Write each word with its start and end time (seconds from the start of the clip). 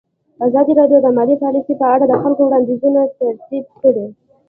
ازادي 0.47 0.73
راډیو 0.79 0.99
د 1.03 1.07
مالي 1.17 1.35
پالیسي 1.43 1.73
په 1.81 1.85
اړه 1.93 2.05
د 2.07 2.13
خلکو 2.21 2.41
وړاندیزونه 2.45 3.01
ترتیب 3.19 3.65
کړي. 3.81 4.05